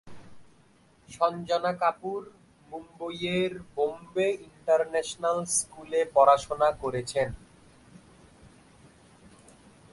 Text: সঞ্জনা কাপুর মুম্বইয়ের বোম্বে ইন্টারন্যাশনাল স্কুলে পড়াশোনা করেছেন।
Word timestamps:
সঞ্জনা 1.09 1.73
কাপুর 1.73 2.21
মুম্বইয়ের 2.69 3.51
বোম্বে 3.75 4.27
ইন্টারন্যাশনাল 4.47 5.37
স্কুলে 5.57 6.01
পড়াশোনা 6.15 6.69
করেছেন। 6.81 7.29